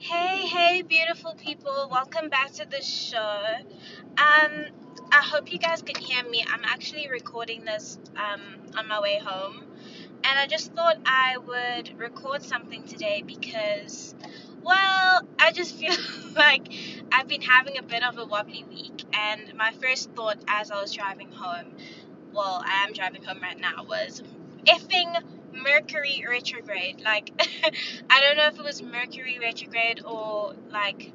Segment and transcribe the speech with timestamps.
[0.00, 1.88] Hey, hey, beautiful people.
[1.90, 3.42] Welcome back to the show.
[4.16, 4.66] Um,
[5.10, 6.44] I hope you guys can hear me.
[6.48, 8.40] I'm actually recording this um,
[8.76, 9.64] on my way home.
[10.22, 14.14] And I just thought I would record something today because,
[14.62, 15.96] well, I just feel
[16.36, 16.72] like
[17.10, 19.02] I've been having a bit of a wobbly week.
[19.12, 21.74] And my first thought as I was driving home,
[22.32, 24.22] well, I am driving home right now, was
[24.64, 27.00] effing Mercury retrograde.
[27.04, 27.30] Like,
[28.10, 31.12] I don't know if it was Mercury retrograde or like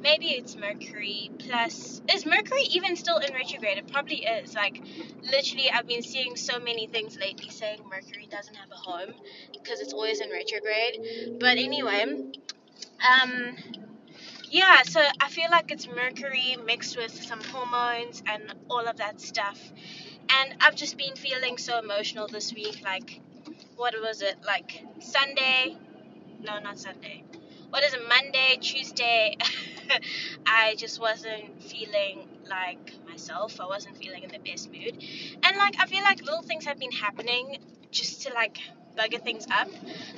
[0.00, 2.00] maybe it's Mercury plus.
[2.12, 3.78] Is Mercury even still in retrograde?
[3.78, 4.54] It probably is.
[4.54, 4.80] Like,
[5.22, 9.14] literally, I've been seeing so many things lately saying Mercury doesn't have a home
[9.52, 11.38] because it's always in retrograde.
[11.40, 12.04] But anyway,
[13.00, 13.56] um,
[14.50, 19.20] yeah, so I feel like it's Mercury mixed with some hormones and all of that
[19.20, 19.60] stuff.
[20.28, 22.80] And I've just been feeling so emotional this week.
[22.84, 23.20] Like,
[23.76, 24.36] what was it?
[24.44, 25.76] Like Sunday?
[26.42, 27.24] No, not Sunday.
[27.70, 28.00] What is it?
[28.08, 29.36] Monday, Tuesday?
[30.46, 33.60] I just wasn't feeling like myself.
[33.60, 35.02] I wasn't feeling in the best mood.
[35.42, 37.58] And like, I feel like little things have been happening
[37.90, 38.58] just to like
[38.96, 39.68] bugger things up.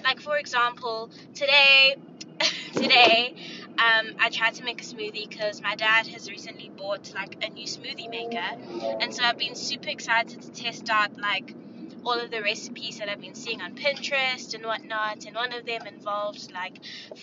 [0.05, 1.97] Like, for example, today,
[2.75, 3.35] today,
[3.79, 7.49] um, I tried to make a smoothie because my dad has recently bought like a
[7.51, 11.55] new smoothie maker, and so I've been super excited to test out like
[12.05, 15.67] all of the recipes that I've been seeing on Pinterest and whatnot, and one of
[15.67, 16.79] them involved like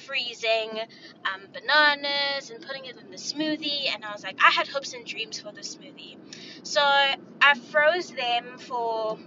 [0.05, 0.79] freezing
[1.25, 3.93] um, bananas and putting it in the smoothie.
[3.93, 6.17] And I was like, I had hopes and dreams for the smoothie,
[6.63, 9.17] so I froze them for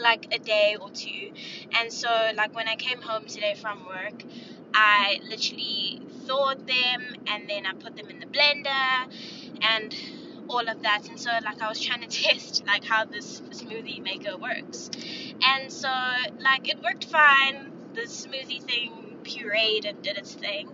[0.00, 1.32] like a day or two.
[1.78, 4.22] And so, like, when I came home today from work,
[4.74, 9.12] I literally thawed them and then I put them in the blender
[9.62, 9.94] and
[10.48, 11.08] all of that.
[11.08, 14.90] And so, like, I was trying to test, like, how this smoothie maker works.
[15.42, 15.88] And so,
[16.40, 17.72] like, it worked fine.
[17.94, 20.68] The smoothie thing pureed and did its thing.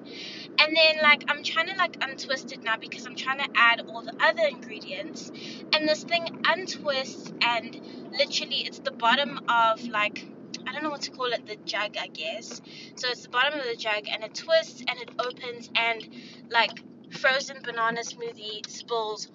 [0.59, 3.83] And then like I'm trying to like untwist it now because I'm trying to add
[3.89, 5.31] all the other ingredients
[5.75, 7.81] and this thing untwists and
[8.13, 10.25] literally it's the bottom of like
[10.67, 12.63] I don't know what to call it, the jug I guess.
[12.97, 16.09] So it's the bottom of the jug and it twists and it opens and
[16.51, 16.81] like
[17.19, 19.29] frozen banana smoothie spills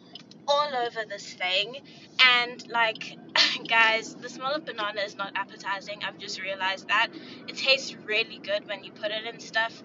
[0.49, 1.77] all over this thing.
[2.21, 3.17] And like
[3.67, 6.01] guys the smell of banana is not appetizing.
[6.07, 7.09] I've just realized that.
[7.47, 9.83] It tastes really good when you put it in stuff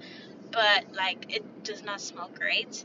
[0.53, 2.84] but like it does not smell great.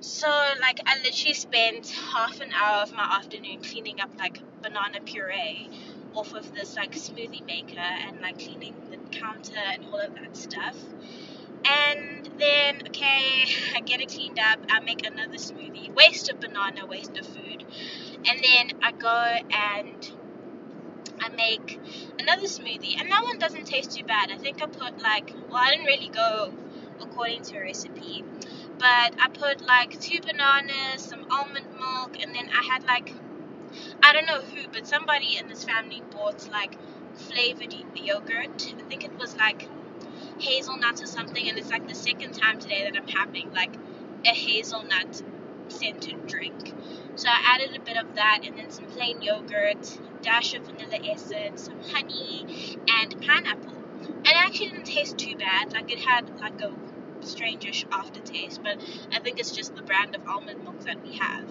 [0.00, 0.28] So
[0.60, 5.70] like i literally spent half an hour of my afternoon cleaning up like banana puree
[6.14, 10.36] off of this like smoothie maker and like cleaning the counter and all of that
[10.36, 10.76] stuff
[11.64, 13.44] and then okay
[13.76, 14.60] i get it cleaned up.
[14.70, 15.94] I make another smoothie.
[15.94, 17.64] Waste of banana waste of food.
[18.26, 20.10] And then i go and
[21.20, 21.78] i make
[22.18, 23.00] another smoothie.
[23.00, 24.30] And that one doesn't taste too bad.
[24.30, 26.52] I think i put like well i didn't really go
[27.00, 28.24] according to a recipe.
[28.78, 33.12] But i put like two bananas some almond milk and then i had like
[34.02, 36.76] i don't know who but somebody in this family bought like
[37.14, 38.74] flavored yogurt.
[38.78, 39.68] I think it was like
[40.40, 43.74] hazelnut or something, and it's like the second time today that I'm having like
[44.24, 45.22] a hazelnut
[45.68, 46.74] scented drink.
[47.16, 50.98] So I added a bit of that and then some plain yogurt, dash of vanilla
[51.04, 53.74] essence, some honey, and pineapple.
[54.02, 55.72] And it actually didn't taste too bad.
[55.72, 56.72] Like it had like a
[57.20, 58.78] strangish aftertaste, but
[59.12, 61.44] I think it's just the brand of almond milk that we have.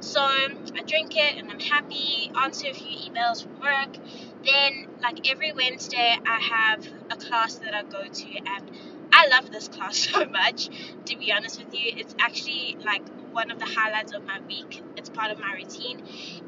[0.00, 0.48] So I
[0.86, 3.96] drink it and I'm happy, answer a few emails from work.
[4.46, 8.70] Then, like every Wednesday, I have a class that I go to, and
[9.12, 10.70] I love this class so much.
[11.06, 13.02] To be honest with you, it's actually like
[13.32, 14.82] one of the highlights of my week.
[14.96, 16.00] It's part of my routine,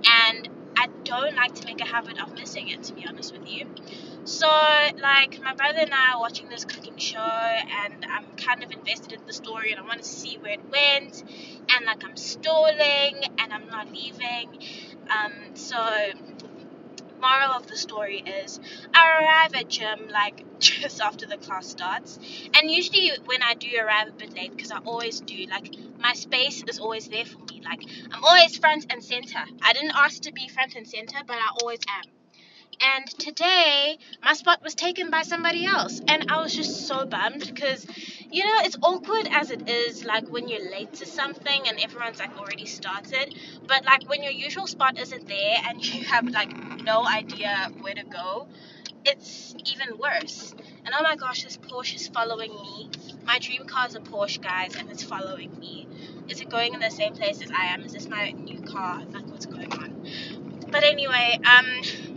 [0.04, 3.48] and I don't like to make a habit of missing it, to be honest with
[3.48, 3.66] you.
[4.25, 8.70] So, like, my brother and I are watching this cooking show, and I'm kind of
[8.70, 11.25] invested in the story, and I want to see where it went,
[11.75, 14.58] and like, I'm stalling, and I'm not leaving.
[15.10, 15.76] Um, so,
[17.20, 18.60] moral of the story is
[18.94, 22.18] I arrive at gym like just after the class starts.
[22.54, 26.12] And usually when I do arrive a bit late, because I always do, like my
[26.12, 27.62] space is always there for me.
[27.64, 29.44] Like I'm always front and center.
[29.62, 32.10] I didn't ask to be front and center, but I always am.
[32.81, 36.00] And today, my spot was taken by somebody else.
[36.06, 37.84] And I was just so bummed because,
[38.30, 42.19] you know, it's awkward as it is, like when you're late to something and everyone's
[42.19, 43.34] like already started.
[43.66, 46.54] But like when your usual spot isn't there and you have like
[46.84, 48.48] no idea where to go,
[49.04, 50.54] it's even worse.
[50.84, 52.90] And oh my gosh, this Porsche is following me.
[53.25, 55.88] My dream car is a Porsche, guys, and it's following me.
[56.28, 57.82] Is it going in the same place as I am?
[57.82, 59.02] Is this my new car?
[59.10, 60.06] Like, what's going on?
[60.70, 61.66] But anyway, um,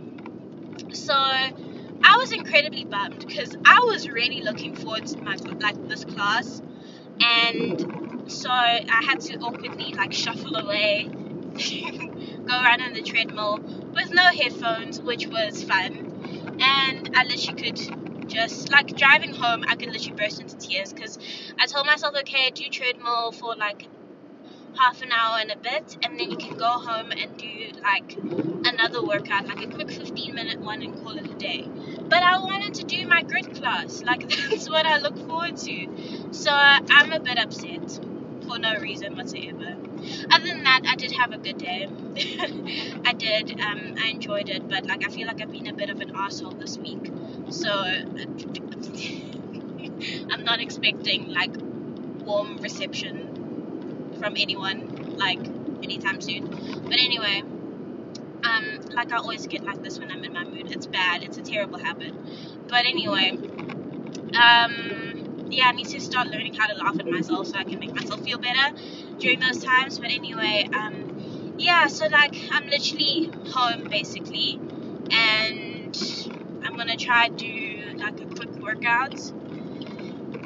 [2.22, 6.62] was incredibly bummed because I was really looking forward to my like this class,
[7.20, 11.08] and so I had to awkwardly like shuffle away,
[12.46, 13.58] go around on the treadmill
[13.92, 19.74] with no headphones, which was fun, and I literally could just like driving home, I
[19.74, 21.18] could literally burst into tears because
[21.58, 23.88] I told myself, okay, do treadmill for like
[24.78, 28.16] half an hour and a bit, and then you can go home and do like
[28.64, 31.68] another workout, like a quick 15 minute one, and call it a day.
[32.08, 35.88] But I wanted to do my grit class, like that's what I look forward to.
[36.32, 38.00] So I'm a bit upset
[38.46, 39.76] for no reason whatsoever.
[40.30, 41.88] Other than that, I did have a good day.
[43.04, 43.60] I did.
[43.60, 46.12] Um, I enjoyed it, but like I feel like I've been a bit of an
[46.14, 47.12] asshole this week.
[47.50, 47.70] So
[50.30, 51.54] I'm not expecting like
[52.24, 53.31] warm reception
[54.22, 55.40] from anyone like
[55.82, 56.46] anytime soon.
[56.84, 57.42] But anyway,
[58.44, 60.70] um, like I always get like this when I'm in my mood.
[60.70, 61.24] It's bad.
[61.24, 62.14] It's a terrible habit.
[62.68, 63.30] But anyway,
[64.34, 67.80] um, yeah, I need to start learning how to laugh at myself so I can
[67.80, 68.74] make myself feel better
[69.18, 69.98] during those times.
[69.98, 74.60] But anyway, um, yeah, so like I'm literally home basically,
[75.10, 75.96] and
[76.64, 79.32] I'm gonna try do like a quick workout,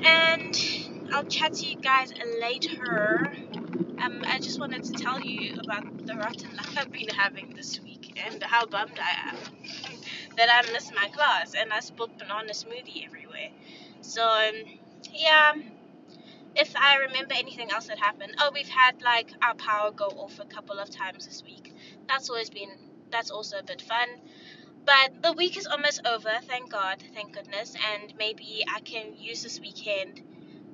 [0.03, 0.76] and
[1.13, 3.33] I'll chat to you guys later
[3.99, 7.81] um, I just wanted to tell you about the rotten luck I've been having this
[7.81, 9.37] week and how bummed I am
[10.37, 13.51] that I missed my class and I spilled banana smoothie everywhere.
[14.03, 14.55] So, um,
[15.13, 15.55] yeah,
[16.55, 20.39] if I remember anything else that happened, oh, we've had like our power go off
[20.41, 21.75] a couple of times this week.
[22.09, 22.71] That's always been,
[23.11, 24.09] that's also a bit fun.
[24.85, 29.43] But the week is almost over, thank God, thank goodness, and maybe I can use
[29.43, 30.23] this weekend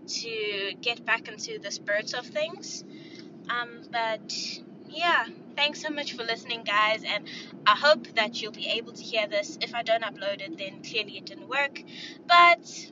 [0.06, 2.84] to get back into the spirits of things.
[3.49, 5.26] Um, but yeah,
[5.56, 7.25] thanks so much for listening, guys, and
[7.66, 9.58] I hope that you'll be able to hear this.
[9.60, 11.82] If I don't upload it, then clearly it didn't work.
[12.26, 12.90] But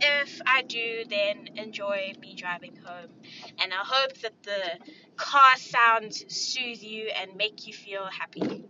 [0.00, 3.10] if I do, then enjoy me driving home.
[3.58, 4.78] And I hope that the
[5.16, 8.64] car sounds soothe you and make you feel happy.